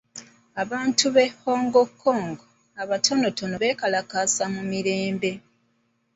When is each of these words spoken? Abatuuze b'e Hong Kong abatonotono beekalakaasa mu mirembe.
Abatuuze 0.61 1.07
b'e 1.15 1.25
Hong 1.43 1.67
Kong 2.01 2.35
abatonotono 2.81 3.53
beekalakaasa 3.61 4.43
mu 4.53 4.61
mirembe. 4.71 5.31